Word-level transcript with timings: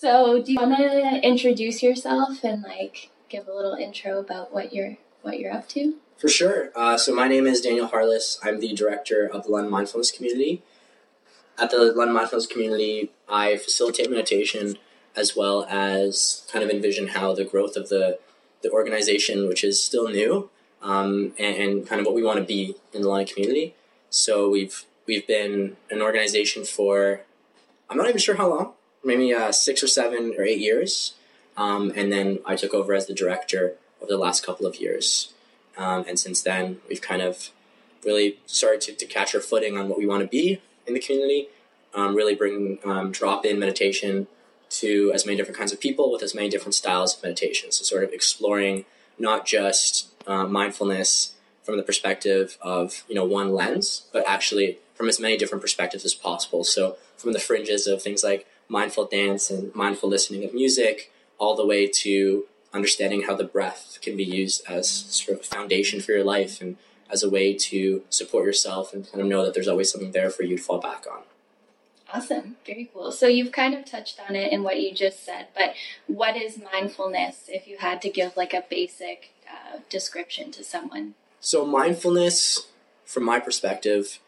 So, 0.00 0.40
do 0.40 0.52
you 0.52 0.60
want 0.60 0.76
to 0.76 1.26
introduce 1.26 1.82
yourself 1.82 2.44
and 2.44 2.62
like 2.62 3.10
give 3.28 3.48
a 3.48 3.52
little 3.52 3.74
intro 3.74 4.20
about 4.20 4.54
what 4.54 4.72
you're 4.72 4.96
what 5.22 5.40
you're 5.40 5.52
up 5.52 5.68
to? 5.70 5.96
For 6.16 6.28
sure. 6.28 6.70
Uh, 6.76 6.96
so 6.96 7.12
my 7.12 7.26
name 7.26 7.48
is 7.48 7.60
Daniel 7.60 7.88
Kharlas. 7.88 8.38
I'm 8.40 8.60
the 8.60 8.72
director 8.74 9.26
of 9.26 9.42
the 9.42 9.50
London 9.50 9.72
Mindfulness 9.72 10.12
Community. 10.12 10.62
At 11.58 11.72
the 11.72 11.78
London 11.78 12.14
Mindfulness 12.14 12.46
Community, 12.46 13.10
I 13.28 13.56
facilitate 13.56 14.08
meditation 14.08 14.78
as 15.16 15.34
well 15.34 15.66
as 15.68 16.46
kind 16.52 16.64
of 16.64 16.70
envision 16.70 17.08
how 17.08 17.34
the 17.34 17.44
growth 17.44 17.76
of 17.76 17.88
the 17.88 18.20
the 18.62 18.70
organization, 18.70 19.48
which 19.48 19.64
is 19.64 19.82
still 19.82 20.08
new, 20.08 20.48
um, 20.80 21.32
and, 21.40 21.56
and, 21.56 21.88
kind 21.88 22.00
of 22.00 22.06
what 22.06 22.14
we 22.14 22.22
want 22.22 22.38
to 22.38 22.44
be 22.44 22.76
in 22.92 23.02
the 23.02 23.08
London 23.08 23.34
community. 23.34 23.74
So 24.10 24.48
we've 24.48 24.84
we've 25.06 25.26
been 25.26 25.76
an 25.90 26.02
organization 26.02 26.64
for 26.64 27.22
I'm 27.90 27.96
not 27.96 28.06
even 28.06 28.20
sure 28.20 28.36
how 28.36 28.48
long, 28.48 28.74
maybe 29.08 29.34
uh, 29.34 29.50
six 29.50 29.82
or 29.82 29.88
seven 29.88 30.34
or 30.38 30.44
eight 30.44 30.60
years, 30.60 31.14
um, 31.56 31.92
and 31.96 32.12
then 32.12 32.38
I 32.46 32.54
took 32.54 32.72
over 32.72 32.94
as 32.94 33.06
the 33.06 33.14
director 33.14 33.74
over 34.00 34.12
the 34.12 34.18
last 34.18 34.46
couple 34.46 34.66
of 34.66 34.76
years, 34.76 35.32
um, 35.76 36.04
and 36.06 36.18
since 36.18 36.40
then 36.42 36.80
we've 36.88 37.02
kind 37.02 37.22
of 37.22 37.50
really 38.04 38.38
started 38.46 38.80
to, 38.82 38.92
to 38.92 39.06
catch 39.06 39.34
our 39.34 39.40
footing 39.40 39.76
on 39.76 39.88
what 39.88 39.98
we 39.98 40.06
want 40.06 40.22
to 40.22 40.28
be 40.28 40.60
in 40.86 40.94
the 40.94 41.00
community. 41.00 41.48
Um, 41.94 42.14
really 42.14 42.34
bring 42.34 42.78
um, 42.84 43.10
drop 43.10 43.44
in 43.46 43.58
meditation 43.58 44.28
to 44.70 45.10
as 45.14 45.24
many 45.24 45.36
different 45.36 45.58
kinds 45.58 45.72
of 45.72 45.80
people 45.80 46.12
with 46.12 46.22
as 46.22 46.34
many 46.34 46.48
different 46.48 46.74
styles 46.74 47.16
of 47.16 47.22
meditation. 47.22 47.72
So, 47.72 47.84
sort 47.84 48.04
of 48.04 48.12
exploring 48.12 48.84
not 49.18 49.46
just 49.46 50.08
uh, 50.26 50.46
mindfulness 50.46 51.32
from 51.62 51.76
the 51.76 51.82
perspective 51.82 52.58
of 52.60 53.04
you 53.08 53.14
know 53.14 53.24
one 53.24 53.52
lens, 53.52 54.06
but 54.12 54.24
actually 54.28 54.78
from 54.94 55.08
as 55.08 55.18
many 55.18 55.36
different 55.36 55.62
perspectives 55.62 56.04
as 56.04 56.14
possible. 56.14 56.64
So, 56.64 56.96
from 57.16 57.32
the 57.32 57.38
fringes 57.38 57.86
of 57.86 58.02
things 58.02 58.22
like 58.22 58.46
mindful 58.68 59.06
dance 59.06 59.50
and 59.50 59.74
mindful 59.74 60.08
listening 60.08 60.44
of 60.44 60.54
music, 60.54 61.10
all 61.38 61.56
the 61.56 61.66
way 61.66 61.86
to 61.86 62.46
understanding 62.72 63.22
how 63.22 63.34
the 63.34 63.44
breath 63.44 63.98
can 64.02 64.16
be 64.16 64.24
used 64.24 64.62
as 64.68 64.88
sort 64.88 65.38
of 65.38 65.44
a 65.44 65.46
foundation 65.46 66.00
for 66.00 66.12
your 66.12 66.24
life 66.24 66.60
and 66.60 66.76
as 67.10 67.22
a 67.22 67.30
way 67.30 67.54
to 67.54 68.02
support 68.10 68.44
yourself 68.44 68.92
and 68.92 69.10
kind 69.10 69.22
of 69.22 69.26
know 69.26 69.44
that 69.44 69.54
there's 69.54 69.68
always 69.68 69.90
something 69.90 70.12
there 70.12 70.30
for 70.30 70.42
you 70.42 70.56
to 70.56 70.62
fall 70.62 70.78
back 70.78 71.06
on. 71.10 71.22
Awesome. 72.12 72.56
Very 72.66 72.90
cool. 72.92 73.12
So 73.12 73.26
you've 73.26 73.52
kind 73.52 73.74
of 73.74 73.84
touched 73.84 74.18
on 74.28 74.34
it 74.34 74.52
in 74.52 74.62
what 74.62 74.80
you 74.80 74.94
just 74.94 75.24
said, 75.24 75.48
but 75.54 75.74
what 76.06 76.36
is 76.36 76.58
mindfulness 76.72 77.44
if 77.48 77.66
you 77.66 77.78
had 77.78 78.00
to 78.02 78.10
give 78.10 78.36
like 78.36 78.54
a 78.54 78.64
basic 78.68 79.30
uh, 79.46 79.78
description 79.90 80.50
to 80.52 80.64
someone? 80.64 81.14
So, 81.40 81.64
mindfulness, 81.64 82.68
from 83.04 83.24
my 83.24 83.38
perspective, 83.38 84.18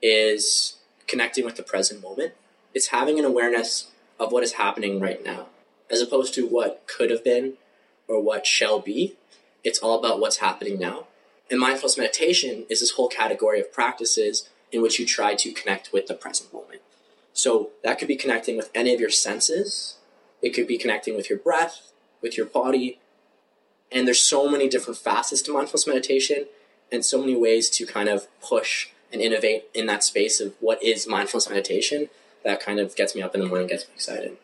is 0.00 0.76
connecting 1.06 1.44
with 1.44 1.56
the 1.56 1.62
present 1.62 2.02
moment. 2.02 2.32
It's 2.74 2.88
having 2.88 3.18
an 3.18 3.24
awareness 3.24 3.88
of 4.18 4.32
what 4.32 4.42
is 4.42 4.54
happening 4.54 5.00
right 5.00 5.24
now, 5.24 5.46
as 5.88 6.00
opposed 6.00 6.34
to 6.34 6.46
what 6.46 6.82
could 6.86 7.10
have 7.10 7.24
been 7.24 7.54
or 8.08 8.20
what 8.20 8.46
shall 8.46 8.80
be. 8.80 9.16
It's 9.62 9.78
all 9.78 9.98
about 9.98 10.20
what's 10.20 10.38
happening 10.38 10.78
now. 10.78 11.06
And 11.50 11.60
mindfulness 11.60 11.96
meditation 11.96 12.66
is 12.68 12.80
this 12.80 12.92
whole 12.92 13.08
category 13.08 13.60
of 13.60 13.72
practices 13.72 14.48
in 14.72 14.82
which 14.82 14.98
you 14.98 15.06
try 15.06 15.34
to 15.34 15.52
connect 15.52 15.92
with 15.92 16.06
the 16.06 16.14
present 16.14 16.52
moment. 16.52 16.80
So 17.32 17.70
that 17.82 17.98
could 17.98 18.08
be 18.08 18.16
connecting 18.16 18.56
with 18.56 18.70
any 18.74 18.92
of 18.92 19.00
your 19.00 19.10
senses. 19.10 19.96
It 20.42 20.50
could 20.50 20.66
be 20.66 20.78
connecting 20.78 21.16
with 21.16 21.30
your 21.30 21.38
breath, 21.38 21.92
with 22.20 22.36
your 22.36 22.46
body. 22.46 22.98
And 23.92 24.06
there's 24.06 24.20
so 24.20 24.48
many 24.48 24.68
different 24.68 24.98
facets 24.98 25.42
to 25.42 25.52
mindfulness 25.52 25.86
meditation 25.86 26.46
and 26.90 27.04
so 27.04 27.20
many 27.20 27.36
ways 27.36 27.70
to 27.70 27.86
kind 27.86 28.08
of 28.08 28.26
push 28.40 28.88
and 29.12 29.20
innovate 29.20 29.66
in 29.74 29.86
that 29.86 30.02
space 30.02 30.40
of 30.40 30.54
what 30.60 30.82
is 30.82 31.06
mindfulness 31.06 31.48
meditation 31.48 32.08
that 32.44 32.60
kind 32.60 32.78
of 32.78 32.94
gets 32.96 33.14
me 33.14 33.22
up 33.22 33.34
in 33.34 33.40
the 33.40 33.46
morning, 33.46 33.66
gets 33.66 33.88
me 33.88 33.94
excited. 33.94 34.36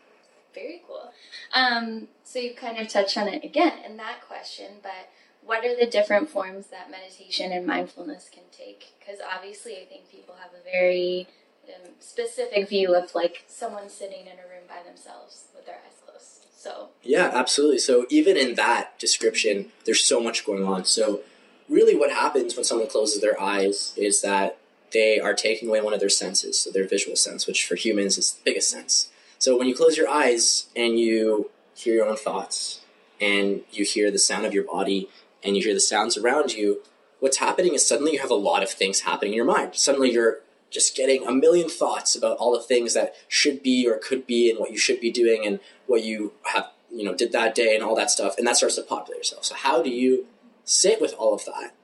Very 0.55 0.83
cool. 0.87 1.13
Um, 1.55 2.09
so 2.25 2.39
you 2.39 2.55
kind 2.55 2.79
of 2.79 2.89
touched 2.89 3.17
on 3.17 3.29
it 3.29 3.45
again 3.45 3.73
in 3.85 3.97
that 3.99 4.27
question, 4.27 4.77
but 4.83 5.11
what 5.45 5.65
are 5.65 5.77
the 5.77 5.87
different 5.87 6.29
forms 6.29 6.69
that 6.69 6.91
meditation 6.91 7.53
and 7.53 7.67
mindfulness 7.67 8.31
can 8.33 8.45
take? 8.53 8.93
Because 8.99 9.21
obviously, 9.21 9.73
I 9.81 9.85
think 9.85 10.11
people 10.11 10.37
have 10.41 10.53
a 10.53 10.63
very 10.63 11.29
um, 11.69 11.93
specific 11.99 12.69
view 12.69 12.95
of 12.95 13.15
like 13.15 13.45
someone 13.49 13.89
sitting 13.89 14.27
in 14.27 14.39
a 14.39 14.49
room 14.49 14.65
by 14.69 14.83
themselves 14.87 15.45
with 15.55 15.67
their 15.67 15.77
eyes 15.77 15.99
closed. 16.07 16.47
So 16.57 16.89
yeah, 17.03 17.31
absolutely. 17.33 17.79
So 17.79 18.07
even 18.11 18.37
in 18.37 18.55
that 18.57 18.99
description, 18.99 19.73
there's 19.87 20.05
so 20.05 20.21
much 20.21 20.45
going 20.45 20.65
on. 20.65 20.85
So 20.85 21.23
really, 21.69 21.97
what 21.97 22.13
happens 22.13 22.55
when 22.55 22.65
someone 22.65 22.89
closes 22.89 23.21
their 23.21 23.41
eyes 23.41 23.95
is 23.97 24.21
that 24.23 24.59
they 24.93 25.21
are 25.21 25.35
taking 25.35 25.69
away 25.69 25.81
one 25.81 25.95
of 25.95 26.01
their 26.01 26.09
senses, 26.09 26.61
so 26.61 26.71
their 26.71 26.87
visual 26.87 27.17
sense, 27.17 27.47
which 27.47 27.65
for 27.67 27.77
humans 27.77 28.19
is 28.19 28.33
the 28.33 28.41
biggest 28.45 28.71
sense. 28.71 29.09
So 29.39 29.57
when 29.57 29.69
you 29.69 29.75
close 29.75 29.97
your 29.97 30.09
eyes 30.09 30.67
and 30.77 30.99
you 30.99 31.51
hear 31.75 31.95
your 31.95 32.07
own 32.07 32.17
thoughts 32.17 32.81
and 33.21 33.63
you 33.71 33.85
hear 33.85 34.11
the 34.11 34.19
sound 34.19 34.45
of 34.45 34.53
your 34.53 34.65
body 34.65 35.09
and 35.43 35.57
you 35.57 35.63
hear 35.63 35.75
the 35.75 35.81
sounds 35.81 36.17
around 36.17 36.53
you, 36.53 36.83
what's 37.21 37.39
happening 37.39 37.75
is 37.75 37.87
suddenly 37.87 38.13
you 38.13 38.19
have 38.19 38.31
a 38.31 38.35
lot 38.35 38.63
of 38.63 38.71
things 38.71 39.01
happening 39.01 39.33
in 39.33 39.37
your 39.37 39.45
mind. 39.47 39.75
Suddenly 39.75 40.13
you're 40.13 40.41
just 40.71 40.97
getting 40.97 41.27
a 41.27 41.33
million 41.33 41.69
thoughts 41.69 42.15
about 42.15 42.37
all 42.39 42.53
the 42.53 42.63
things 42.63 42.95
that 42.95 43.15
should 43.29 43.63
be 43.63 43.89
or 43.89 43.99
could 43.99 44.27
be 44.27 44.51
and 44.51 44.59
what 44.59 44.71
you 44.71 44.79
should 44.79 45.01
be 45.01 45.11
doing 45.11 45.45
and 45.45 45.61
what 45.87 46.03
you 46.05 46.33
have 46.55 46.71
you 46.93 47.05
know 47.05 47.15
did 47.15 47.33
that 47.33 47.55
day 47.55 47.75
and 47.75 47.85
all 47.85 47.95
that 47.95 48.11
stuff 48.11 48.35
and 48.39 48.47
that 48.47 48.57
starts 48.57 48.77
to 48.77 48.83
populate 48.83 49.19
yourself 49.19 49.45
so 49.45 49.55
how 49.55 49.83
do 49.83 49.91
you 49.91 50.27
sit 50.65 51.01
with 51.01 51.15
all 51.15 51.35
of 51.35 51.45
that 51.45 51.75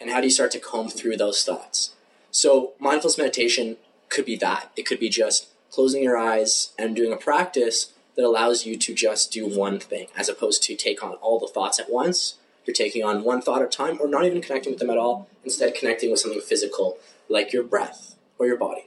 and 0.00 0.10
how 0.10 0.20
do 0.20 0.26
you 0.26 0.30
start 0.32 0.50
to 0.50 0.58
comb 0.58 0.88
through 0.88 1.16
those 1.16 1.44
thoughts 1.44 1.94
so 2.30 2.72
mindfulness 2.78 3.18
meditation 3.18 3.76
could 4.08 4.24
be 4.24 4.36
that 4.36 4.70
it 4.76 4.86
could 4.86 5.00
be 5.00 5.08
just 5.08 5.48
closing 5.70 6.02
your 6.02 6.16
eyes 6.16 6.72
and 6.78 6.96
doing 6.96 7.12
a 7.12 7.16
practice 7.16 7.92
that 8.16 8.24
allows 8.24 8.66
you 8.66 8.76
to 8.76 8.94
just 8.94 9.30
do 9.30 9.46
one 9.46 9.78
thing 9.78 10.08
as 10.16 10.28
opposed 10.28 10.62
to 10.62 10.74
take 10.74 11.02
on 11.02 11.14
all 11.14 11.38
the 11.38 11.46
thoughts 11.46 11.78
at 11.78 11.90
once 11.90 12.34
you're 12.68 12.74
taking 12.74 13.02
on 13.02 13.24
one 13.24 13.40
thought 13.40 13.62
at 13.62 13.68
a 13.68 13.70
time 13.70 13.96
or 13.98 14.06
not 14.06 14.26
even 14.26 14.42
connecting 14.42 14.70
with 14.70 14.78
them 14.78 14.90
at 14.90 14.98
all 14.98 15.26
instead 15.42 15.74
connecting 15.74 16.10
with 16.10 16.20
something 16.20 16.40
physical 16.42 16.98
like 17.26 17.50
your 17.50 17.62
breath 17.62 18.14
or 18.38 18.46
your 18.46 18.58
body. 18.58 18.84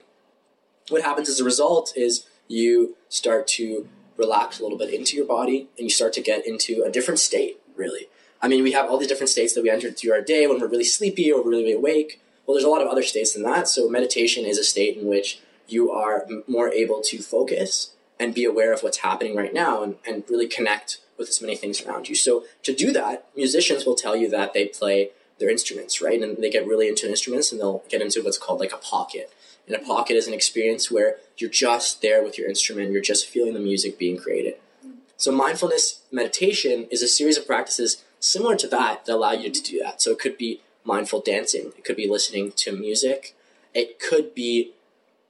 What 0.89 1.01
happens 1.01 1.27
as 1.27 1.39
a 1.39 1.43
result 1.43 1.91
is 1.95 2.27
you 2.47 2.95
start 3.09 3.47
to 3.47 3.89
relax 4.17 4.59
a 4.59 4.63
little 4.63 4.77
bit 4.77 4.93
into 4.93 5.17
your 5.17 5.25
body 5.25 5.67
and 5.79 5.85
you 5.85 5.89
start 5.89 6.13
to 6.13 6.21
get 6.21 6.45
into 6.45 6.83
a 6.83 6.91
different 6.91 7.19
state, 7.19 7.59
really. 7.75 8.07
I 8.39 8.47
mean, 8.47 8.63
we 8.63 8.73
have 8.73 8.87
all 8.87 8.99
these 8.99 9.07
different 9.07 9.29
states 9.29 9.55
that 9.55 9.63
we 9.63 9.71
enter 9.71 9.89
through 9.89 10.13
our 10.13 10.21
day 10.21 10.45
when 10.45 10.59
we're 10.59 10.67
really 10.67 10.83
sleepy 10.83 11.31
or 11.31 11.43
really 11.43 11.71
awake. 11.71 12.21
Well, 12.45 12.55
there's 12.55 12.65
a 12.65 12.69
lot 12.69 12.81
of 12.81 12.87
other 12.87 13.03
states 13.03 13.33
than 13.33 13.43
that. 13.43 13.67
So, 13.67 13.89
meditation 13.89 14.45
is 14.45 14.57
a 14.57 14.63
state 14.63 14.97
in 14.97 15.07
which 15.07 15.39
you 15.67 15.91
are 15.91 16.25
more 16.47 16.69
able 16.71 17.01
to 17.01 17.19
focus 17.19 17.91
and 18.19 18.33
be 18.33 18.45
aware 18.45 18.73
of 18.73 18.83
what's 18.83 18.99
happening 18.99 19.35
right 19.35 19.53
now 19.53 19.83
and, 19.83 19.95
and 20.05 20.23
really 20.29 20.47
connect 20.47 20.99
with 21.17 21.29
as 21.29 21.41
many 21.41 21.55
things 21.55 21.81
around 21.81 22.09
you. 22.09 22.15
So, 22.15 22.45
to 22.63 22.73
do 22.73 22.91
that, 22.93 23.27
musicians 23.35 23.85
will 23.85 23.95
tell 23.95 24.15
you 24.15 24.29
that 24.29 24.53
they 24.53 24.65
play 24.65 25.11
their 25.39 25.49
instruments, 25.49 26.01
right? 26.01 26.21
And 26.21 26.37
they 26.37 26.49
get 26.49 26.67
really 26.67 26.87
into 26.87 27.09
instruments 27.09 27.51
and 27.51 27.59
they'll 27.59 27.83
get 27.89 28.01
into 28.01 28.23
what's 28.23 28.37
called 28.37 28.59
like 28.59 28.73
a 28.73 28.77
pocket. 28.77 29.31
And 29.67 29.75
a 29.75 29.79
pocket 29.79 30.15
is 30.15 30.27
an 30.27 30.33
experience 30.33 30.89
where 30.89 31.17
you're 31.37 31.49
just 31.49 32.01
there 32.01 32.23
with 32.23 32.37
your 32.37 32.47
instrument, 32.47 32.91
you're 32.91 33.01
just 33.01 33.27
feeling 33.27 33.53
the 33.53 33.59
music 33.59 33.97
being 33.97 34.17
created. 34.17 34.55
So 35.17 35.31
mindfulness 35.31 36.01
meditation 36.11 36.87
is 36.89 37.03
a 37.03 37.07
series 37.07 37.37
of 37.37 37.45
practices 37.45 38.03
similar 38.19 38.55
to 38.55 38.67
that 38.69 39.05
that 39.05 39.15
allow 39.15 39.33
you 39.33 39.51
to 39.51 39.61
do 39.61 39.79
that. 39.83 40.01
So 40.01 40.11
it 40.11 40.19
could 40.19 40.37
be 40.37 40.61
mindful 40.83 41.21
dancing, 41.21 41.73
it 41.77 41.83
could 41.83 41.95
be 41.95 42.07
listening 42.07 42.51
to 42.53 42.71
music, 42.71 43.35
it 43.73 43.99
could 43.99 44.35
be 44.35 44.73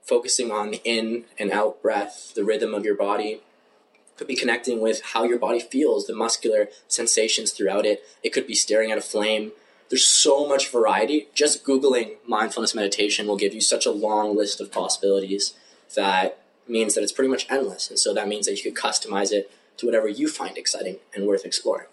focusing 0.01 0.51
on 0.51 0.71
the 0.71 0.81
in 0.83 1.25
and 1.37 1.51
out 1.51 1.81
breath, 1.81 2.33
the 2.35 2.43
rhythm 2.43 2.73
of 2.73 2.85
your 2.85 2.95
body. 2.95 3.33
It 3.33 4.17
could 4.17 4.27
be 4.27 4.35
connecting 4.35 4.81
with 4.81 5.01
how 5.01 5.23
your 5.23 5.39
body 5.39 5.59
feels, 5.59 6.07
the 6.07 6.15
muscular 6.15 6.69
sensations 6.87 7.51
throughout 7.51 7.85
it. 7.85 8.03
It 8.23 8.33
could 8.33 8.47
be 8.47 8.55
staring 8.55 8.91
at 8.91 8.97
a 8.97 9.01
flame. 9.01 9.51
There's 9.89 10.05
so 10.05 10.47
much 10.47 10.69
variety. 10.69 11.27
Just 11.33 11.63
Googling 11.63 12.15
mindfulness 12.27 12.73
meditation 12.73 13.27
will 13.27 13.37
give 13.37 13.53
you 13.53 13.61
such 13.61 13.85
a 13.85 13.91
long 13.91 14.35
list 14.35 14.59
of 14.61 14.71
possibilities 14.71 15.53
that 15.95 16.39
means 16.67 16.95
that 16.95 17.03
it's 17.03 17.11
pretty 17.11 17.29
much 17.29 17.45
endless. 17.49 17.89
And 17.89 17.99
so 17.99 18.13
that 18.13 18.27
means 18.27 18.45
that 18.45 18.63
you 18.63 18.71
could 18.71 18.81
customize 18.81 19.31
it 19.31 19.51
to 19.77 19.85
whatever 19.85 20.07
you 20.07 20.27
find 20.27 20.57
exciting 20.57 20.97
and 21.13 21.27
worth 21.27 21.45
exploring. 21.45 21.87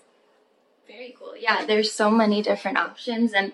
Very 0.88 1.14
cool. 1.18 1.36
Yeah, 1.38 1.66
there's 1.66 1.92
so 1.92 2.10
many 2.10 2.42
different 2.42 2.78
options. 2.78 3.32
And 3.32 3.52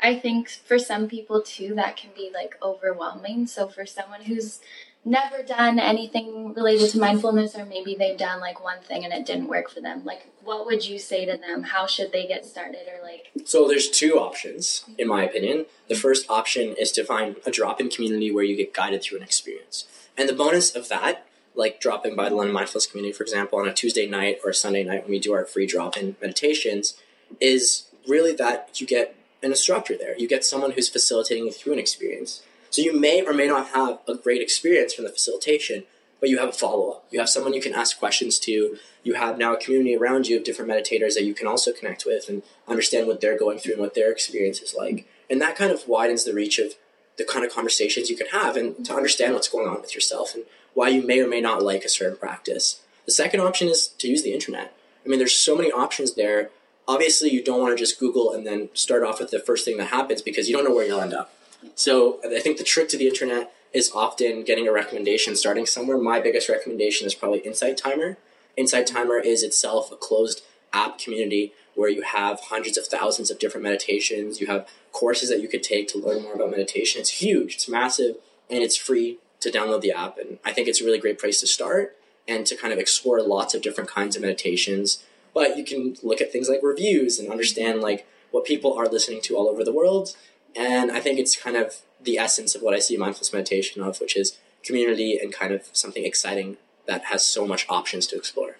I 0.00 0.14
think 0.14 0.48
for 0.50 0.78
some 0.78 1.08
people 1.08 1.42
too, 1.42 1.74
that 1.74 1.96
can 1.96 2.10
be 2.14 2.30
like 2.32 2.56
overwhelming. 2.62 3.46
So 3.46 3.66
for 3.66 3.86
someone 3.86 4.22
who's 4.22 4.60
never 5.06 5.40
done 5.42 5.78
anything 5.78 6.52
related 6.52 6.90
to 6.90 6.98
mindfulness 6.98 7.56
or 7.56 7.64
maybe 7.64 7.94
they've 7.94 8.18
done 8.18 8.40
like 8.40 8.62
one 8.62 8.80
thing 8.80 9.04
and 9.04 9.14
it 9.14 9.24
didn't 9.24 9.46
work 9.46 9.70
for 9.70 9.80
them 9.80 10.04
like 10.04 10.26
what 10.42 10.66
would 10.66 10.84
you 10.84 10.98
say 10.98 11.24
to 11.24 11.36
them 11.38 11.62
how 11.62 11.86
should 11.86 12.10
they 12.10 12.26
get 12.26 12.44
started 12.44 12.80
or 12.92 13.00
like 13.04 13.30
so 13.44 13.68
there's 13.68 13.88
two 13.88 14.18
options 14.18 14.84
in 14.98 15.06
my 15.06 15.22
opinion 15.22 15.64
the 15.86 15.94
first 15.94 16.28
option 16.28 16.74
is 16.76 16.90
to 16.90 17.04
find 17.04 17.36
a 17.46 17.52
drop-in 17.52 17.88
community 17.88 18.32
where 18.32 18.42
you 18.42 18.56
get 18.56 18.74
guided 18.74 19.00
through 19.00 19.16
an 19.16 19.22
experience 19.22 19.86
and 20.18 20.28
the 20.28 20.32
bonus 20.32 20.74
of 20.74 20.88
that 20.88 21.24
like 21.56 21.80
dropping 21.80 22.14
by 22.14 22.28
the 22.28 22.34
london 22.34 22.54
mindfulness 22.54 22.86
community 22.86 23.12
for 23.12 23.22
example 23.22 23.58
on 23.58 23.66
a 23.66 23.74
tuesday 23.74 24.06
night 24.06 24.38
or 24.44 24.50
a 24.50 24.54
sunday 24.54 24.84
night 24.84 25.02
when 25.02 25.10
we 25.10 25.18
do 25.18 25.32
our 25.32 25.44
free 25.44 25.66
drop-in 25.66 26.16
meditations 26.20 26.94
is 27.40 27.84
really 28.06 28.34
that 28.34 28.80
you 28.80 28.86
get 28.86 29.16
an 29.42 29.50
instructor 29.50 29.96
there 29.96 30.16
you 30.18 30.28
get 30.28 30.44
someone 30.44 30.72
who's 30.72 30.88
facilitating 30.88 31.46
you 31.46 31.52
through 31.52 31.72
an 31.72 31.78
experience 31.78 32.42
so 32.76 32.82
you 32.82 32.92
may 32.92 33.24
or 33.24 33.32
may 33.32 33.46
not 33.46 33.68
have 33.68 34.00
a 34.06 34.14
great 34.14 34.42
experience 34.42 34.92
from 34.92 35.04
the 35.04 35.10
facilitation, 35.10 35.84
but 36.20 36.28
you 36.28 36.38
have 36.38 36.50
a 36.50 36.52
follow 36.52 36.90
up. 36.90 37.06
You 37.10 37.18
have 37.20 37.28
someone 37.30 37.54
you 37.54 37.60
can 37.62 37.74
ask 37.74 37.98
questions 37.98 38.38
to. 38.40 38.76
You 39.02 39.14
have 39.14 39.38
now 39.38 39.54
a 39.54 39.58
community 39.58 39.96
around 39.96 40.26
you 40.26 40.36
of 40.36 40.44
different 40.44 40.70
meditators 40.70 41.14
that 41.14 41.24
you 41.24 41.32
can 41.32 41.46
also 41.46 41.72
connect 41.72 42.04
with 42.04 42.28
and 42.28 42.42
understand 42.68 43.06
what 43.06 43.22
they're 43.22 43.38
going 43.38 43.58
through 43.58 43.74
and 43.74 43.80
what 43.80 43.94
their 43.94 44.10
experience 44.10 44.60
is 44.60 44.74
like. 44.74 45.08
And 45.30 45.40
that 45.40 45.56
kind 45.56 45.72
of 45.72 45.88
widens 45.88 46.24
the 46.24 46.34
reach 46.34 46.58
of 46.58 46.74
the 47.16 47.24
kind 47.24 47.44
of 47.44 47.52
conversations 47.52 48.10
you 48.10 48.16
can 48.16 48.28
have 48.28 48.56
and 48.56 48.84
to 48.84 48.94
understand 48.94 49.34
what's 49.34 49.48
going 49.48 49.68
on 49.68 49.80
with 49.80 49.94
yourself 49.94 50.34
and 50.34 50.44
why 50.74 50.88
you 50.88 51.06
may 51.06 51.20
or 51.20 51.28
may 51.28 51.40
not 51.40 51.62
like 51.62 51.84
a 51.84 51.88
certain 51.88 52.16
practice. 52.16 52.80
The 53.06 53.12
second 53.12 53.40
option 53.40 53.68
is 53.68 53.88
to 53.88 54.08
use 54.08 54.22
the 54.22 54.34
internet. 54.34 54.74
I 55.04 55.08
mean, 55.08 55.18
there's 55.18 55.34
so 55.34 55.56
many 55.56 55.70
options 55.70 56.14
there. 56.14 56.50
Obviously, 56.88 57.30
you 57.30 57.42
don't 57.42 57.60
want 57.60 57.76
to 57.76 57.82
just 57.82 57.98
Google 57.98 58.32
and 58.32 58.46
then 58.46 58.68
start 58.74 59.02
off 59.02 59.20
with 59.20 59.30
the 59.30 59.40
first 59.40 59.64
thing 59.64 59.76
that 59.78 59.86
happens 59.86 60.22
because 60.22 60.48
you 60.48 60.56
don't 60.56 60.64
know 60.64 60.74
where 60.74 60.86
you'll 60.86 61.00
end 61.00 61.14
up. 61.14 61.32
So 61.74 62.20
I 62.24 62.40
think 62.40 62.58
the 62.58 62.64
trick 62.64 62.88
to 62.90 62.96
the 62.96 63.08
internet 63.08 63.52
is 63.72 63.90
often 63.94 64.44
getting 64.44 64.68
a 64.68 64.72
recommendation 64.72 65.36
starting 65.36 65.66
somewhere. 65.66 65.98
My 65.98 66.20
biggest 66.20 66.48
recommendation 66.48 67.06
is 67.06 67.14
probably 67.14 67.40
Insight 67.40 67.76
Timer. 67.76 68.16
Insight 68.56 68.86
Timer 68.86 69.18
is 69.18 69.42
itself 69.42 69.92
a 69.92 69.96
closed 69.96 70.42
app 70.72 70.98
community 70.98 71.52
where 71.74 71.90
you 71.90 72.02
have 72.02 72.40
hundreds 72.40 72.78
of 72.78 72.86
thousands 72.86 73.30
of 73.30 73.38
different 73.38 73.64
meditations. 73.64 74.40
You 74.40 74.46
have 74.46 74.68
courses 74.92 75.28
that 75.28 75.40
you 75.40 75.48
could 75.48 75.62
take 75.62 75.88
to 75.88 75.98
learn 75.98 76.22
more 76.22 76.34
about 76.34 76.50
meditation. 76.50 77.00
It's 77.00 77.20
huge, 77.20 77.54
it's 77.54 77.68
massive, 77.68 78.16
and 78.48 78.62
it's 78.62 78.76
free 78.76 79.18
to 79.40 79.50
download 79.50 79.82
the 79.82 79.92
app. 79.92 80.18
And 80.18 80.38
I 80.44 80.52
think 80.52 80.68
it's 80.68 80.80
a 80.80 80.84
really 80.84 80.98
great 80.98 81.18
place 81.18 81.40
to 81.40 81.46
start 81.46 81.96
and 82.26 82.46
to 82.46 82.56
kind 82.56 82.72
of 82.72 82.78
explore 82.78 83.22
lots 83.22 83.54
of 83.54 83.62
different 83.62 83.90
kinds 83.90 84.16
of 84.16 84.22
meditations. 84.22 85.02
But 85.34 85.56
you 85.58 85.64
can 85.64 85.96
look 86.02 86.20
at 86.20 86.32
things 86.32 86.48
like 86.48 86.60
reviews 86.62 87.18
and 87.18 87.30
understand 87.30 87.80
like 87.80 88.06
what 88.30 88.44
people 88.44 88.74
are 88.74 88.88
listening 88.88 89.20
to 89.22 89.36
all 89.36 89.48
over 89.48 89.62
the 89.62 89.72
world. 89.72 90.16
And 90.56 90.90
I 90.90 91.00
think 91.00 91.18
it's 91.18 91.36
kind 91.36 91.56
of 91.56 91.76
the 92.02 92.18
essence 92.18 92.54
of 92.54 92.62
what 92.62 92.74
I 92.74 92.78
see 92.78 92.96
mindfulness 92.96 93.32
meditation 93.32 93.82
of, 93.82 94.00
which 94.00 94.16
is 94.16 94.38
community 94.62 95.18
and 95.18 95.32
kind 95.32 95.52
of 95.52 95.68
something 95.72 96.04
exciting 96.04 96.56
that 96.86 97.04
has 97.06 97.24
so 97.24 97.46
much 97.46 97.66
options 97.68 98.06
to 98.08 98.16
explore. 98.16 98.56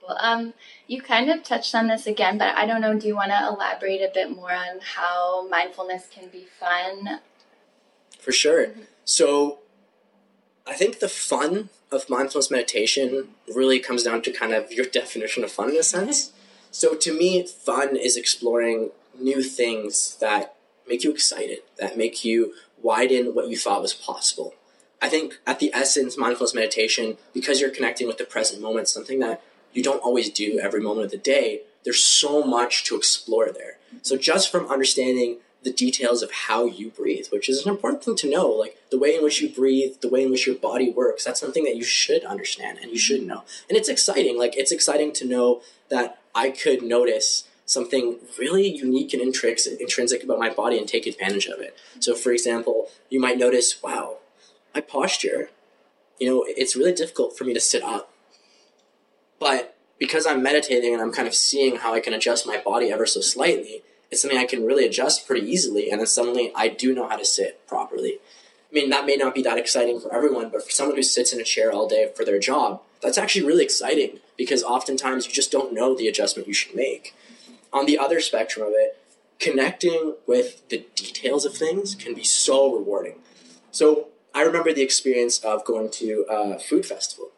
Cool. 0.00 0.16
Um, 0.18 0.54
you 0.86 1.02
kind 1.02 1.30
of 1.30 1.42
touched 1.42 1.74
on 1.74 1.88
this 1.88 2.06
again, 2.06 2.38
but 2.38 2.54
I 2.56 2.66
don't 2.66 2.80
know, 2.80 2.98
do 2.98 3.06
you 3.06 3.16
want 3.16 3.30
to 3.30 3.46
elaborate 3.46 4.00
a 4.00 4.10
bit 4.12 4.30
more 4.30 4.52
on 4.52 4.80
how 4.80 5.46
mindfulness 5.48 6.08
can 6.12 6.28
be 6.28 6.46
fun? 6.58 7.20
For 8.18 8.32
sure. 8.32 8.66
Mm-hmm. 8.66 8.80
So 9.04 9.58
I 10.66 10.74
think 10.74 11.00
the 11.00 11.08
fun 11.08 11.68
of 11.90 12.08
mindfulness 12.08 12.50
meditation 12.50 13.28
really 13.54 13.80
comes 13.80 14.04
down 14.04 14.22
to 14.22 14.32
kind 14.32 14.52
of 14.52 14.72
your 14.72 14.86
definition 15.00 15.44
of 15.44 15.50
fun 15.50 15.70
in 15.70 15.76
a 15.76 15.82
sense. 15.82 16.32
So 16.72 16.94
to 16.94 17.12
me, 17.12 17.44
fun 17.44 17.96
is 17.96 18.16
exploring 18.16 18.90
new 19.18 19.42
things 19.42 20.16
that 20.20 20.54
make 20.88 21.02
you 21.02 21.10
excited, 21.10 21.62
that 21.78 21.98
make 21.98 22.24
you 22.24 22.54
widen 22.80 23.34
what 23.34 23.48
you 23.48 23.56
thought 23.56 23.82
was 23.82 23.92
possible. 23.92 24.54
I 25.02 25.08
think 25.08 25.40
at 25.46 25.58
the 25.58 25.72
essence, 25.74 26.16
mindfulness 26.16 26.54
meditation, 26.54 27.16
because 27.32 27.60
you're 27.60 27.70
connecting 27.70 28.06
with 28.06 28.18
the 28.18 28.24
present 28.24 28.62
moment, 28.62 28.86
something 28.86 29.18
that 29.18 29.42
you 29.72 29.82
don't 29.82 30.02
always 30.02 30.30
do 30.30 30.58
every 30.60 30.80
moment 30.80 31.06
of 31.06 31.10
the 31.10 31.18
day, 31.18 31.62
there's 31.84 32.04
so 32.04 32.42
much 32.42 32.84
to 32.84 32.96
explore 32.96 33.50
there. 33.50 33.78
So 34.02 34.16
just 34.16 34.50
from 34.50 34.66
understanding 34.66 35.38
the 35.62 35.72
details 35.72 36.22
of 36.22 36.32
how 36.32 36.64
you 36.64 36.90
breathe, 36.90 37.26
which 37.30 37.48
is 37.48 37.64
an 37.64 37.70
important 37.70 38.02
thing 38.02 38.16
to 38.16 38.30
know, 38.30 38.48
like 38.48 38.78
the 38.90 38.98
way 38.98 39.14
in 39.14 39.22
which 39.22 39.42
you 39.42 39.48
breathe, 39.48 39.96
the 40.00 40.08
way 40.08 40.22
in 40.22 40.30
which 40.30 40.46
your 40.46 40.56
body 40.56 40.90
works, 40.90 41.24
that's 41.24 41.40
something 41.40 41.64
that 41.64 41.76
you 41.76 41.84
should 41.84 42.24
understand 42.24 42.78
and 42.78 42.90
you 42.90 42.98
should 42.98 43.26
know. 43.26 43.44
And 43.68 43.76
it's 43.76 43.88
exciting. 43.88 44.38
Like 44.38 44.56
it's 44.56 44.72
exciting 44.72 45.12
to 45.14 45.26
know 45.26 45.62
that 45.90 46.18
I 46.34 46.50
could 46.50 46.82
notice 46.82 47.44
something 47.66 48.16
really 48.38 48.68
unique 48.68 49.12
and 49.12 49.22
intrinsic 49.22 50.24
about 50.24 50.38
my 50.38 50.50
body 50.50 50.78
and 50.78 50.88
take 50.88 51.06
advantage 51.06 51.46
of 51.46 51.60
it. 51.60 51.76
So, 52.00 52.14
for 52.14 52.32
example, 52.32 52.88
you 53.10 53.20
might 53.20 53.38
notice, 53.38 53.82
wow, 53.82 54.18
my 54.74 54.80
posture, 54.80 55.50
you 56.18 56.28
know, 56.28 56.44
it's 56.48 56.74
really 56.74 56.92
difficult 56.92 57.36
for 57.36 57.44
me 57.44 57.54
to 57.54 57.60
sit 57.60 57.82
up. 57.82 58.12
But 59.40 59.76
because 59.98 60.26
I'm 60.26 60.42
meditating 60.42 60.92
and 60.92 61.02
I'm 61.02 61.12
kind 61.12 61.26
of 61.26 61.34
seeing 61.34 61.76
how 61.76 61.92
I 61.92 62.00
can 62.00 62.14
adjust 62.14 62.46
my 62.46 62.58
body 62.58 62.92
ever 62.92 63.06
so 63.06 63.20
slightly, 63.20 63.82
it's 64.10 64.22
something 64.22 64.38
I 64.38 64.46
can 64.46 64.64
really 64.64 64.86
adjust 64.86 65.26
pretty 65.26 65.46
easily. 65.50 65.90
And 65.90 66.00
then 66.00 66.06
suddenly 66.06 66.52
I 66.54 66.68
do 66.68 66.94
know 66.94 67.08
how 67.08 67.16
to 67.16 67.24
sit 67.24 67.66
properly. 67.66 68.18
I 68.70 68.74
mean, 68.74 68.90
that 68.90 69.06
may 69.06 69.16
not 69.16 69.34
be 69.34 69.42
that 69.42 69.58
exciting 69.58 69.98
for 69.98 70.14
everyone, 70.14 70.50
but 70.50 70.62
for 70.62 70.70
someone 70.70 70.96
who 70.96 71.02
sits 71.02 71.32
in 71.32 71.40
a 71.40 71.44
chair 71.44 71.72
all 71.72 71.88
day 71.88 72.10
for 72.14 72.24
their 72.24 72.38
job, 72.38 72.82
that's 73.02 73.18
actually 73.18 73.44
really 73.44 73.64
exciting 73.64 74.20
because 74.36 74.62
oftentimes 74.62 75.26
you 75.26 75.32
just 75.32 75.50
don't 75.50 75.72
know 75.72 75.96
the 75.96 76.06
adjustment 76.06 76.46
you 76.46 76.54
should 76.54 76.76
make. 76.76 77.14
On 77.72 77.86
the 77.86 77.98
other 77.98 78.20
spectrum 78.20 78.66
of 78.66 78.72
it, 78.76 78.96
connecting 79.38 80.14
with 80.26 80.68
the 80.68 80.86
details 80.94 81.44
of 81.44 81.54
things 81.54 81.94
can 81.94 82.14
be 82.14 82.24
so 82.24 82.76
rewarding. 82.76 83.16
So 83.70 84.08
I 84.34 84.42
remember 84.42 84.72
the 84.72 84.82
experience 84.82 85.38
of 85.40 85.64
going 85.64 85.90
to 85.92 86.26
a 86.28 86.58
food 86.58 86.84
festival, 86.86 87.30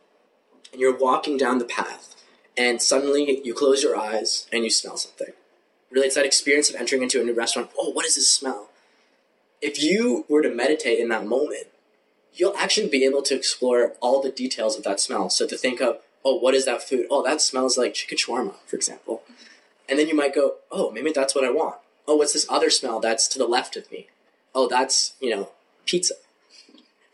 and 0.72 0.80
you're 0.80 0.96
walking 0.96 1.36
down 1.36 1.58
the 1.58 1.64
path, 1.64 2.16
and 2.56 2.82
suddenly 2.82 3.40
you 3.44 3.54
close 3.54 3.82
your 3.82 3.96
eyes 3.96 4.46
and 4.52 4.64
you 4.64 4.70
smell 4.70 4.96
something. 4.96 5.34
Really, 5.90 6.06
it's 6.06 6.16
that 6.16 6.24
experience 6.24 6.70
of 6.70 6.76
entering 6.76 7.02
into 7.02 7.20
a 7.20 7.24
new 7.24 7.34
restaurant. 7.34 7.70
Oh, 7.78 7.90
what 7.90 8.06
is 8.06 8.14
this 8.14 8.28
smell? 8.28 8.70
If 9.60 9.82
you 9.82 10.24
were 10.28 10.42
to 10.42 10.52
meditate 10.52 10.98
in 10.98 11.08
that 11.10 11.26
moment, 11.26 11.68
you'll 12.34 12.56
actually 12.56 12.88
be 12.88 13.04
able 13.04 13.22
to 13.22 13.34
explore 13.34 13.92
all 14.00 14.22
the 14.22 14.30
details 14.30 14.76
of 14.76 14.84
that 14.84 15.00
smell. 15.00 15.28
So 15.28 15.46
to 15.46 15.56
think 15.56 15.80
of, 15.80 15.98
oh, 16.24 16.36
what 16.36 16.54
is 16.54 16.64
that 16.64 16.82
food? 16.82 17.06
Oh, 17.10 17.22
that 17.22 17.40
smells 17.40 17.76
like 17.76 17.94
chicken 17.94 18.16
shawarma, 18.16 18.54
for 18.66 18.76
example. 18.76 19.22
And 19.88 19.98
then 19.98 20.08
you 20.08 20.16
might 20.16 20.34
go, 20.34 20.54
oh, 20.70 20.90
maybe 20.90 21.12
that's 21.12 21.34
what 21.34 21.44
I 21.44 21.50
want. 21.50 21.76
Oh, 22.08 22.16
what's 22.16 22.32
this 22.32 22.46
other 22.48 22.70
smell 22.70 22.98
that's 22.98 23.28
to 23.28 23.38
the 23.38 23.46
left 23.46 23.76
of 23.76 23.90
me? 23.92 24.08
Oh, 24.54 24.66
that's, 24.66 25.12
you 25.20 25.30
know, 25.30 25.50
pizza. 25.84 26.14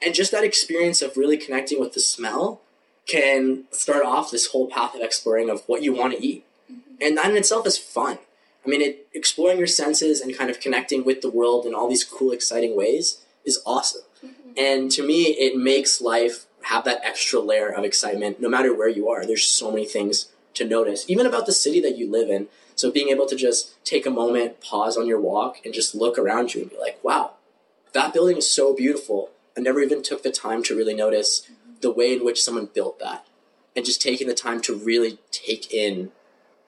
And 0.01 0.15
just 0.15 0.31
that 0.31 0.45
experience 0.45 1.03
of 1.03 1.17
really 1.17 1.37
connecting 1.37 1.81
with 1.81 1.95
the 1.95 2.01
smell 2.01 2.61
can 3.09 3.65
start 3.73 4.05
off 4.05 4.31
this 4.31 4.49
whole 4.49 4.69
path 4.69 4.95
of 4.95 5.01
exploring 5.01 5.51
of 5.51 5.63
what 5.67 5.83
you 5.83 5.93
want 5.93 6.13
to 6.13 6.25
eat. 6.25 6.45
Mm-hmm. 6.71 6.95
And 7.01 7.17
that 7.17 7.31
in 7.31 7.37
itself 7.37 7.67
is 7.67 7.77
fun. 7.77 8.19
I 8.65 8.69
mean, 8.69 8.83
it, 8.83 9.09
exploring 9.15 9.59
your 9.59 9.67
senses 9.67 10.21
and 10.21 10.37
kind 10.37 10.51
of 10.51 10.61
connecting 10.61 11.05
with 11.05 11.23
the 11.23 11.31
world 11.31 11.65
in 11.65 11.75
all 11.75 11.89
these 11.89 12.05
cool, 12.05 12.33
exciting 12.33 12.77
ways 12.77 13.25
is 13.45 13.61
awesome. 13.65 14.03
Mm-hmm. 14.25 14.51
And 14.59 14.91
to 14.93 15.05
me, 15.05 15.23
it 15.25 15.57
makes 15.57 16.01
life 16.01 16.47
have 16.63 16.85
that 16.85 17.01
extra 17.03 17.41
layer 17.41 17.69
of 17.69 17.85
excitement 17.85 18.41
no 18.41 18.49
matter 18.49 18.77
where 18.77 18.89
you 18.89 19.09
are. 19.09 19.25
There's 19.25 19.45
so 19.45 19.71
many 19.71 19.87
things 19.87 20.27
to 20.55 20.67
notice, 20.67 21.09
even 21.09 21.25
about 21.25 21.47
the 21.47 21.53
city 21.53 21.81
that 21.81 21.97
you 21.97 22.11
live 22.11 22.29
in. 22.29 22.49
So 22.75 22.93
being 22.93 23.09
able 23.09 23.27
to 23.27 23.37
just 23.37 23.83
take 23.85 24.07
a 24.07 24.11
moment, 24.11 24.61
pause 24.61 24.97
on 24.97 25.07
your 25.07 25.21
walk, 25.21 25.59
and 25.65 25.73
just 25.73 25.95
look 25.95 26.19
around 26.19 26.55
you 26.55 26.63
and 26.63 26.71
be 26.71 26.79
like, 26.79 27.03
wow, 27.03 27.33
that 27.93 28.13
building 28.13 28.37
is 28.37 28.51
so 28.51 28.75
beautiful. 28.75 29.31
I 29.57 29.61
never 29.61 29.81
even 29.81 30.03
took 30.03 30.23
the 30.23 30.31
time 30.31 30.63
to 30.65 30.77
really 30.77 30.95
notice 30.95 31.49
the 31.81 31.91
way 31.91 32.13
in 32.13 32.25
which 32.25 32.43
someone 32.43 32.67
built 32.67 32.99
that. 33.01 33.27
And 33.77 33.85
just 33.85 34.03
taking 34.03 34.27
the 34.27 34.35
time 34.35 34.61
to 34.63 34.75
really 34.75 35.19
take 35.31 35.73
in 35.73 36.11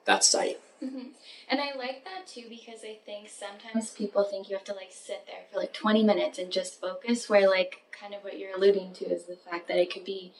that 0.05 0.23
site. 0.23 0.59
Mm-hmm. 0.83 1.09
And 1.49 1.59
I 1.59 1.75
like 1.75 2.05
that 2.05 2.27
too 2.27 2.45
because 2.49 2.85
I 2.85 2.97
think 3.05 3.27
sometimes 3.27 3.89
people 3.89 4.23
think 4.23 4.49
you 4.49 4.55
have 4.55 4.63
to 4.65 4.73
like 4.73 4.91
sit 4.91 5.25
there 5.27 5.41
for 5.51 5.59
like 5.59 5.73
20 5.73 6.03
minutes 6.03 6.39
and 6.39 6.49
just 6.49 6.79
focus, 6.79 7.27
where 7.27 7.49
like 7.49 7.81
kind 7.91 8.13
of 8.13 8.23
what 8.23 8.39
you're 8.39 8.55
alluding 8.55 8.93
to 8.93 9.05
is 9.05 9.25
the 9.25 9.35
fact 9.35 9.67
that 9.67 9.77
it 9.77 9.91
could 9.91 10.05
be 10.05 10.31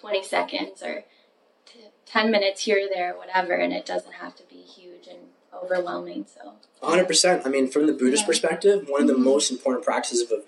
20 0.00 0.24
seconds 0.24 0.82
or 0.82 1.04
10 2.06 2.30
minutes 2.30 2.64
here 2.64 2.86
or 2.86 2.88
there, 2.88 3.14
whatever, 3.14 3.54
and 3.54 3.72
it 3.72 3.84
doesn't 3.84 4.14
have 4.14 4.34
to 4.36 4.42
be 4.44 4.56
huge 4.56 5.06
and 5.06 5.18
overwhelming. 5.54 6.24
So, 6.26 6.54
100%. 6.82 7.46
I 7.46 7.50
mean, 7.50 7.68
from 7.68 7.86
the 7.86 7.92
Buddhist 7.92 8.22
yeah. 8.22 8.28
perspective, 8.28 8.86
one 8.88 9.02
of 9.02 9.06
the 9.06 9.14
mm-hmm. 9.14 9.24
most 9.24 9.50
important 9.50 9.84
practices 9.84 10.30
of, 10.30 10.44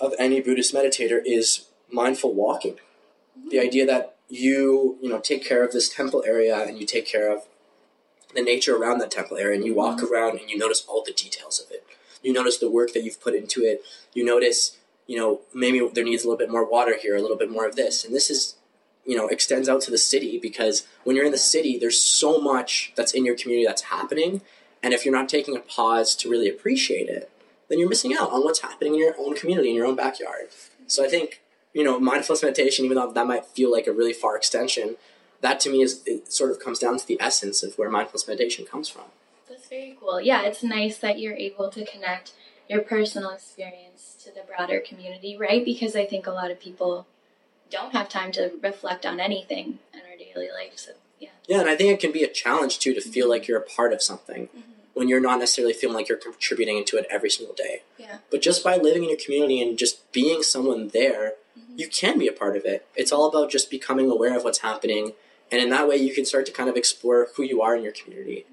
of 0.00 0.14
any 0.18 0.40
Buddhist 0.40 0.74
meditator 0.74 1.20
is 1.24 1.66
mindful 1.90 2.34
walking. 2.34 2.74
Mm-hmm. 2.74 3.48
The 3.50 3.60
idea 3.60 3.86
that 3.86 4.16
you, 4.28 4.98
you 5.00 5.08
know, 5.08 5.20
take 5.20 5.44
care 5.44 5.64
of 5.64 5.72
this 5.72 5.88
temple 5.88 6.24
area 6.26 6.64
and 6.64 6.78
you 6.78 6.86
take 6.86 7.06
care 7.06 7.34
of 7.34 7.42
the 8.34 8.42
nature 8.42 8.76
around 8.76 8.98
that 8.98 9.10
temple 9.10 9.36
area 9.36 9.56
and 9.56 9.64
you 9.64 9.74
walk 9.74 9.98
mm-hmm. 9.98 10.12
around 10.12 10.40
and 10.40 10.50
you 10.50 10.58
notice 10.58 10.84
all 10.88 11.02
the 11.04 11.12
details 11.12 11.60
of 11.60 11.70
it. 11.70 11.84
You 12.22 12.32
notice 12.32 12.58
the 12.58 12.70
work 12.70 12.92
that 12.94 13.04
you've 13.04 13.20
put 13.20 13.34
into 13.34 13.62
it. 13.62 13.84
You 14.14 14.24
notice, 14.24 14.78
you 15.06 15.16
know, 15.16 15.42
maybe 15.52 15.86
there 15.92 16.04
needs 16.04 16.24
a 16.24 16.26
little 16.26 16.38
bit 16.38 16.50
more 16.50 16.68
water 16.68 16.96
here, 17.00 17.16
a 17.16 17.20
little 17.20 17.36
bit 17.36 17.50
more 17.50 17.66
of 17.66 17.76
this. 17.76 18.04
And 18.04 18.14
this 18.14 18.30
is, 18.30 18.56
you 19.04 19.16
know, 19.16 19.28
extends 19.28 19.68
out 19.68 19.82
to 19.82 19.90
the 19.90 19.98
city 19.98 20.38
because 20.38 20.86
when 21.04 21.14
you're 21.16 21.26
in 21.26 21.32
the 21.32 21.38
city, 21.38 21.78
there's 21.78 22.02
so 22.02 22.40
much 22.40 22.92
that's 22.96 23.12
in 23.12 23.26
your 23.26 23.36
community 23.36 23.66
that's 23.66 23.82
happening. 23.82 24.40
And 24.82 24.94
if 24.94 25.04
you're 25.04 25.14
not 25.14 25.28
taking 25.28 25.54
a 25.54 25.60
pause 25.60 26.14
to 26.16 26.30
really 26.30 26.48
appreciate 26.48 27.08
it, 27.08 27.30
then 27.68 27.78
you're 27.78 27.88
missing 27.88 28.14
out 28.14 28.30
on 28.30 28.42
what's 28.42 28.60
happening 28.60 28.94
in 28.94 29.00
your 29.00 29.14
own 29.18 29.34
community, 29.34 29.70
in 29.70 29.74
your 29.74 29.86
own 29.86 29.96
backyard. 29.96 30.48
So 30.86 31.04
I 31.04 31.08
think, 31.08 31.42
you 31.74 31.84
know, 31.84 32.00
mindfulness 32.00 32.42
meditation, 32.42 32.86
even 32.86 32.96
though 32.96 33.12
that 33.12 33.26
might 33.26 33.44
feel 33.44 33.70
like 33.70 33.86
a 33.86 33.92
really 33.92 34.14
far 34.14 34.36
extension, 34.36 34.96
that 35.42 35.60
to 35.60 35.70
me 35.70 35.82
is 35.82 36.02
it 36.06 36.32
sort 36.32 36.50
of 36.50 36.58
comes 36.58 36.78
down 36.78 36.96
to 36.96 37.06
the 37.06 37.18
essence 37.20 37.62
of 37.62 37.76
where 37.76 37.90
mindfulness 37.90 38.26
meditation 38.26 38.64
comes 38.64 38.88
from. 38.88 39.04
That's 39.48 39.68
very 39.68 39.96
cool. 40.00 40.20
Yeah, 40.20 40.42
it's 40.42 40.62
nice 40.62 40.96
that 40.98 41.18
you're 41.18 41.34
able 41.34 41.68
to 41.70 41.84
connect 41.84 42.32
your 42.70 42.80
personal 42.80 43.30
experience 43.30 44.16
to 44.24 44.30
the 44.30 44.40
broader 44.46 44.80
community, 44.80 45.36
right? 45.36 45.62
Because 45.62 45.94
I 45.94 46.06
think 46.06 46.26
a 46.26 46.30
lot 46.30 46.50
of 46.50 46.58
people 46.58 47.06
don't 47.70 47.92
have 47.92 48.08
time 48.08 48.32
to 48.32 48.52
reflect 48.62 49.04
on 49.04 49.20
anything 49.20 49.80
in 49.92 50.00
our 50.00 50.16
daily 50.16 50.48
life. 50.50 50.72
So 50.76 50.92
yeah. 51.18 51.28
Yeah, 51.46 51.60
and 51.60 51.68
I 51.68 51.76
think 51.76 51.92
it 51.92 52.00
can 52.00 52.12
be 52.12 52.22
a 52.22 52.28
challenge 52.28 52.78
too 52.78 52.94
to 52.94 53.00
mm-hmm. 53.00 53.10
feel 53.10 53.28
like 53.28 53.46
you're 53.46 53.58
a 53.58 53.62
part 53.62 53.92
of 53.92 54.02
something 54.02 54.46
mm-hmm. 54.46 54.60
when 54.94 55.08
you're 55.08 55.20
not 55.20 55.40
necessarily 55.40 55.74
feeling 55.74 55.96
like 55.96 56.08
you're 56.08 56.18
contributing 56.18 56.78
into 56.78 56.96
it 56.96 57.06
every 57.10 57.30
single 57.30 57.54
day. 57.54 57.82
Yeah. 57.98 58.18
But 58.30 58.42
just 58.42 58.64
by 58.64 58.76
living 58.76 59.04
in 59.04 59.10
your 59.10 59.18
community 59.18 59.60
and 59.60 59.76
just 59.76 60.10
being 60.12 60.42
someone 60.42 60.88
there, 60.88 61.34
you 61.76 61.88
can 61.88 62.18
be 62.18 62.28
a 62.28 62.32
part 62.32 62.56
of 62.56 62.64
it. 62.64 62.86
It's 62.94 63.12
all 63.12 63.26
about 63.26 63.50
just 63.50 63.70
becoming 63.70 64.10
aware 64.10 64.36
of 64.36 64.44
what's 64.44 64.58
happening. 64.58 65.12
And 65.50 65.60
in 65.62 65.70
that 65.70 65.88
way, 65.88 65.96
you 65.96 66.14
can 66.14 66.24
start 66.24 66.46
to 66.46 66.52
kind 66.52 66.68
of 66.68 66.76
explore 66.76 67.28
who 67.36 67.42
you 67.42 67.62
are 67.62 67.76
in 67.76 67.82
your 67.82 67.92
community. 67.92 68.46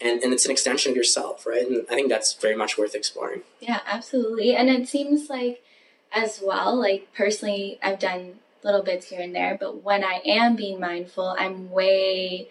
And, 0.00 0.22
and 0.22 0.32
it's 0.32 0.44
an 0.44 0.50
extension 0.50 0.92
of 0.92 0.96
yourself, 0.96 1.44
right? 1.44 1.66
And 1.66 1.84
I 1.90 1.94
think 1.94 2.08
that's 2.08 2.34
very 2.34 2.54
much 2.54 2.78
worth 2.78 2.94
exploring. 2.94 3.42
Yeah, 3.60 3.80
absolutely. 3.86 4.54
And 4.54 4.68
it 4.68 4.88
seems 4.88 5.28
like, 5.28 5.62
as 6.12 6.40
well, 6.42 6.74
like 6.74 7.08
personally, 7.14 7.78
I've 7.82 7.98
done 7.98 8.34
little 8.62 8.82
bits 8.82 9.10
here 9.10 9.20
and 9.20 9.34
there, 9.34 9.56
but 9.60 9.82
when 9.82 10.04
I 10.04 10.20
am 10.24 10.56
being 10.56 10.80
mindful, 10.80 11.36
I'm 11.38 11.70
way, 11.70 12.48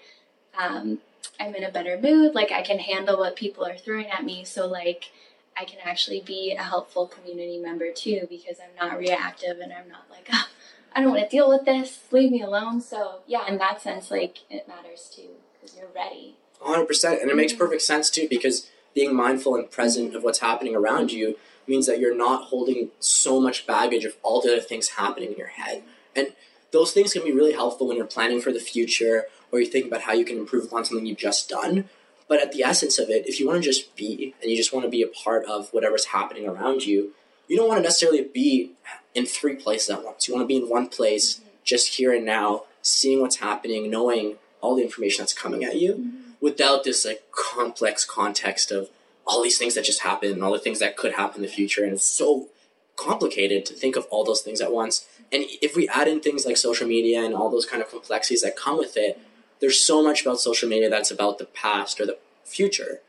um, 0.57 0.99
I'm 1.39 1.55
in 1.55 1.63
a 1.63 1.71
better 1.71 1.97
mood. 1.99 2.35
Like 2.35 2.51
I 2.51 2.61
can 2.61 2.79
handle 2.79 3.17
what 3.17 3.35
people 3.35 3.65
are 3.65 3.77
throwing 3.77 4.07
at 4.07 4.23
me. 4.23 4.43
So, 4.43 4.67
like, 4.67 5.11
I 5.59 5.65
can 5.65 5.79
actually 5.83 6.21
be 6.21 6.55
a 6.57 6.63
helpful 6.63 7.07
community 7.07 7.57
member 7.57 7.91
too 7.91 8.27
because 8.29 8.57
I'm 8.59 8.89
not 8.89 8.97
reactive 8.97 9.59
and 9.59 9.73
I'm 9.73 9.89
not 9.89 10.05
like, 10.09 10.29
oh, 10.31 10.47
I 10.95 11.01
don't 11.01 11.11
want 11.11 11.23
to 11.23 11.29
deal 11.29 11.49
with 11.49 11.65
this, 11.65 11.99
leave 12.11 12.31
me 12.31 12.41
alone. 12.41 12.81
So, 12.81 13.19
yeah, 13.27 13.47
in 13.47 13.57
that 13.57 13.81
sense, 13.81 14.11
like 14.11 14.39
it 14.49 14.67
matters 14.67 15.11
too 15.13 15.29
because 15.53 15.75
you're 15.75 15.89
ready. 15.93 16.35
100%. 16.61 17.21
And 17.21 17.29
it 17.29 17.35
makes 17.35 17.53
perfect 17.53 17.81
sense 17.81 18.09
too 18.09 18.27
because 18.29 18.69
being 18.93 19.15
mindful 19.15 19.55
and 19.55 19.69
present 19.69 20.15
of 20.15 20.23
what's 20.23 20.39
happening 20.39 20.75
around 20.75 21.11
you 21.11 21.37
means 21.67 21.85
that 21.85 21.99
you're 21.99 22.15
not 22.15 22.45
holding 22.45 22.89
so 22.99 23.39
much 23.39 23.67
baggage 23.67 24.05
of 24.05 24.15
all 24.23 24.41
the 24.41 24.51
other 24.51 24.61
things 24.61 24.89
happening 24.89 25.31
in 25.31 25.37
your 25.37 25.47
head. 25.47 25.83
And 26.15 26.33
those 26.71 26.93
things 26.93 27.13
can 27.13 27.23
be 27.23 27.31
really 27.31 27.53
helpful 27.53 27.87
when 27.87 27.97
you're 27.97 28.05
planning 28.05 28.41
for 28.41 28.51
the 28.51 28.59
future 28.59 29.25
or 29.51 29.59
you 29.59 29.65
think 29.65 29.85
about 29.85 30.01
how 30.01 30.13
you 30.13 30.25
can 30.25 30.37
improve 30.37 30.65
upon 30.65 30.85
something 30.85 31.05
you've 31.05 31.17
just 31.17 31.49
done. 31.49 31.89
But 32.27 32.41
at 32.41 32.51
the 32.51 32.63
essence 32.63 32.99
of 32.99 33.09
it, 33.09 33.27
if 33.27 33.39
you 33.39 33.47
want 33.47 33.63
to 33.63 33.69
just 33.69 33.95
be 33.95 34.35
and 34.41 34.51
you 34.51 34.57
just 34.57 34.73
want 34.73 34.85
to 34.85 34.89
be 34.89 35.01
a 35.01 35.07
part 35.07 35.45
of 35.45 35.69
whatever's 35.69 36.05
happening 36.05 36.47
around 36.47 36.85
you, 36.85 37.13
you 37.47 37.55
don't 37.55 37.67
want 37.67 37.79
to 37.79 37.83
necessarily 37.83 38.23
be 38.23 38.71
in 39.15 39.25
three 39.25 39.55
places 39.55 39.89
at 39.89 40.03
once. 40.03 40.27
You 40.27 40.33
want 40.33 40.43
to 40.43 40.47
be 40.47 40.57
in 40.57 40.69
one 40.69 40.87
place, 40.87 41.35
mm-hmm. 41.35 41.47
just 41.63 41.95
here 41.95 42.13
and 42.13 42.25
now, 42.25 42.63
seeing 42.81 43.21
what's 43.21 43.37
happening, 43.37 43.89
knowing 43.89 44.35
all 44.61 44.75
the 44.75 44.83
information 44.83 45.21
that's 45.21 45.33
coming 45.33 45.63
at 45.63 45.79
you, 45.79 45.93
mm-hmm. 45.93 46.31
without 46.41 46.83
this 46.83 47.05
like 47.05 47.23
complex 47.31 48.03
context 48.03 48.71
of 48.71 48.89
all 49.25 49.41
these 49.43 49.57
things 49.57 49.75
that 49.75 49.85
just 49.85 50.01
happened 50.01 50.33
and 50.33 50.43
all 50.43 50.53
the 50.53 50.59
things 50.59 50.79
that 50.79 50.97
could 50.97 51.13
happen 51.13 51.37
in 51.37 51.41
the 51.43 51.53
future. 51.53 51.83
And 51.83 51.93
it's 51.93 52.03
so 52.03 52.47
complicated 52.95 53.65
to 53.65 53.73
think 53.73 53.95
of 53.95 54.05
all 54.09 54.23
those 54.23 54.41
things 54.41 54.59
at 54.61 54.71
once. 54.71 55.05
And 55.31 55.43
if 55.61 55.75
we 55.75 55.87
add 55.89 56.07
in 56.07 56.21
things 56.21 56.45
like 56.45 56.57
social 56.57 56.87
media 56.87 57.23
and 57.23 57.35
all 57.35 57.49
those 57.49 57.65
kind 57.65 57.81
of 57.81 57.89
complexities 57.89 58.41
that 58.41 58.55
come 58.55 58.77
with 58.77 58.95
it, 58.97 59.19
there's 59.59 59.79
so 59.79 60.03
much 60.03 60.21
about 60.21 60.39
social 60.39 60.69
media 60.69 60.89
that's 60.89 61.11
about 61.11 61.37
the 61.37 61.45
past 61.45 61.99
or 61.99 62.05
the 62.05 62.17
future. 62.43 63.01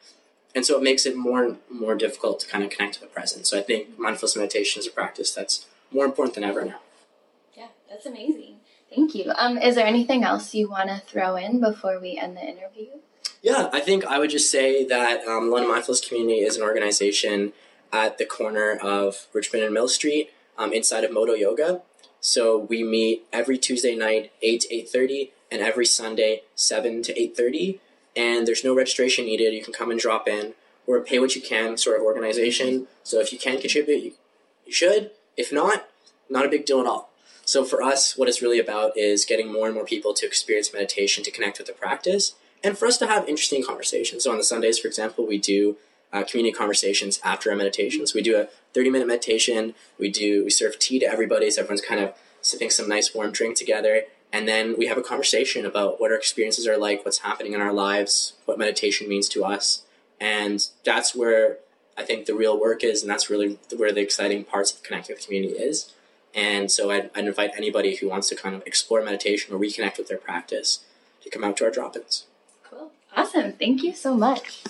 And 0.54 0.64
so 0.64 0.76
it 0.76 0.82
makes 0.82 1.06
it 1.06 1.16
more 1.16 1.44
and 1.44 1.58
more 1.70 1.94
difficult 1.94 2.40
to 2.40 2.48
kind 2.48 2.64
of 2.64 2.70
connect 2.70 2.94
to 2.94 3.00
the 3.00 3.06
present. 3.06 3.46
So 3.46 3.58
I 3.58 3.62
think 3.62 3.98
mindfulness 3.98 4.36
meditation 4.36 4.80
is 4.80 4.86
a 4.86 4.90
practice 4.90 5.32
that's 5.32 5.66
more 5.92 6.04
important 6.04 6.34
than 6.34 6.44
ever 6.44 6.64
now. 6.64 6.80
Yeah, 7.56 7.68
that's 7.88 8.06
amazing. 8.06 8.56
Thank 8.94 9.14
you. 9.14 9.30
Um, 9.36 9.58
is 9.58 9.74
there 9.74 9.86
anything 9.86 10.24
else 10.24 10.54
you 10.54 10.68
want 10.68 10.88
to 10.88 10.98
throw 11.06 11.36
in 11.36 11.60
before 11.60 12.00
we 12.00 12.16
end 12.16 12.36
the 12.36 12.42
interview? 12.42 12.88
Yeah, 13.42 13.68
I 13.72 13.80
think 13.80 14.04
I 14.04 14.18
would 14.18 14.30
just 14.30 14.50
say 14.50 14.84
that 14.86 15.24
um, 15.26 15.50
London 15.50 15.70
Mindfulness 15.70 16.06
Community 16.06 16.40
is 16.40 16.56
an 16.56 16.62
organization 16.62 17.52
at 17.92 18.18
the 18.18 18.24
corner 18.24 18.78
of 18.82 19.26
Richmond 19.32 19.64
and 19.64 19.74
Mill 19.74 19.88
Street 19.88 20.30
um, 20.56 20.72
inside 20.72 21.04
of 21.04 21.12
Moto 21.12 21.34
Yoga. 21.34 21.82
So 22.20 22.58
we 22.58 22.82
meet 22.82 23.26
every 23.32 23.58
Tuesday 23.58 23.94
night, 23.94 24.32
8 24.42 24.62
to 24.62 24.68
8.30, 24.74 25.30
and 25.50 25.62
every 25.62 25.86
Sunday, 25.86 26.42
7 26.54 27.02
to 27.02 27.14
8.30. 27.14 27.78
And 28.16 28.46
there's 28.46 28.64
no 28.64 28.74
registration 28.74 29.26
needed. 29.26 29.54
You 29.54 29.62
can 29.62 29.72
come 29.72 29.90
and 29.90 30.00
drop 30.00 30.28
in. 30.28 30.54
We're 30.86 30.98
a 30.98 31.02
pay 31.02 31.18
what 31.18 31.36
you 31.36 31.42
can 31.42 31.76
sort 31.76 31.96
of 31.96 32.02
organization. 32.02 32.86
So 33.02 33.20
if 33.20 33.32
you 33.32 33.38
can 33.38 33.60
contribute, 33.60 34.02
you, 34.02 34.12
you 34.66 34.72
should. 34.72 35.10
If 35.36 35.52
not, 35.52 35.88
not 36.28 36.46
a 36.46 36.48
big 36.48 36.66
deal 36.66 36.80
at 36.80 36.86
all. 36.86 37.10
So 37.44 37.64
for 37.64 37.82
us, 37.82 38.16
what 38.16 38.28
it's 38.28 38.42
really 38.42 38.58
about 38.58 38.96
is 38.96 39.24
getting 39.24 39.52
more 39.52 39.66
and 39.66 39.74
more 39.74 39.84
people 39.84 40.12
to 40.14 40.26
experience 40.26 40.72
meditation, 40.72 41.24
to 41.24 41.30
connect 41.30 41.58
with 41.58 41.66
the 41.66 41.72
practice, 41.72 42.34
and 42.62 42.76
for 42.76 42.86
us 42.86 42.98
to 42.98 43.06
have 43.06 43.28
interesting 43.28 43.64
conversations. 43.64 44.24
So 44.24 44.30
on 44.30 44.36
the 44.36 44.44
Sundays, 44.44 44.78
for 44.78 44.88
example, 44.88 45.26
we 45.26 45.38
do 45.38 45.76
uh, 46.12 46.24
community 46.24 46.54
conversations 46.54 47.20
after 47.24 47.50
our 47.50 47.56
meditations. 47.56 48.14
We 48.14 48.22
do 48.22 48.36
a 48.36 48.48
30 48.74 48.90
minute 48.90 49.08
meditation. 49.08 49.74
We 49.98 50.10
do 50.10 50.44
we 50.44 50.50
serve 50.50 50.78
tea 50.78 50.98
to 51.00 51.06
everybody, 51.06 51.50
so 51.50 51.62
everyone's 51.62 51.80
kind 51.80 52.02
of 52.02 52.14
sipping 52.40 52.70
some 52.70 52.88
nice 52.88 53.14
warm 53.14 53.32
drink 53.32 53.56
together, 53.56 54.02
and 54.32 54.46
then 54.48 54.76
we 54.78 54.86
have 54.86 54.98
a 54.98 55.02
conversation 55.02 55.64
about 55.64 56.00
what 56.00 56.10
our 56.10 56.16
experiences 56.16 56.66
are 56.66 56.78
like, 56.78 57.04
what's 57.04 57.18
happening 57.18 57.54
in 57.54 57.60
our 57.60 57.72
lives, 57.72 58.34
what 58.44 58.58
meditation 58.58 59.08
means 59.08 59.28
to 59.30 59.44
us, 59.44 59.82
and 60.20 60.68
that's 60.84 61.14
where 61.14 61.58
I 61.96 62.04
think 62.04 62.26
the 62.26 62.34
real 62.34 62.58
work 62.58 62.84
is, 62.84 63.02
and 63.02 63.10
that's 63.10 63.28
really 63.28 63.58
where 63.76 63.92
the 63.92 64.00
exciting 64.00 64.44
parts 64.44 64.72
of 64.72 64.82
connecting 64.82 65.16
with 65.16 65.24
community 65.24 65.54
is. 65.54 65.92
And 66.34 66.70
so 66.70 66.90
I'd, 66.90 67.10
I'd 67.14 67.26
invite 67.26 67.50
anybody 67.56 67.96
who 67.96 68.08
wants 68.08 68.28
to 68.28 68.36
kind 68.36 68.54
of 68.54 68.62
explore 68.66 69.02
meditation 69.02 69.52
or 69.52 69.58
reconnect 69.58 69.98
with 69.98 70.08
their 70.08 70.18
practice 70.18 70.84
to 71.22 71.30
come 71.30 71.42
out 71.42 71.56
to 71.56 71.64
our 71.64 71.70
drop-ins. 71.70 72.26
Cool. 72.62 72.92
Awesome. 73.16 73.52
Thank 73.52 73.82
you 73.82 73.92
so 73.94 74.14
much. 74.14 74.62